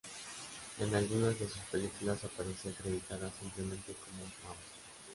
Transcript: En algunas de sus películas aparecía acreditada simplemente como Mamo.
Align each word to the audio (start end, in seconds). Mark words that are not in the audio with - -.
En 0.79 0.95
algunas 0.95 1.37
de 1.39 1.47
sus 1.47 1.61
películas 1.71 2.23
aparecía 2.23 2.71
acreditada 2.71 3.29
simplemente 3.39 3.93
como 3.93 4.25
Mamo. 4.43 4.59